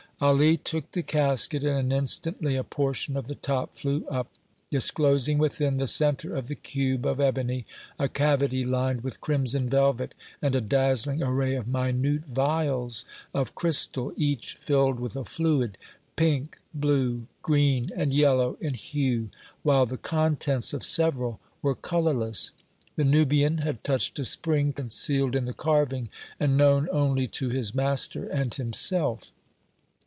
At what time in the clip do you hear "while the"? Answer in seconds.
19.63-19.97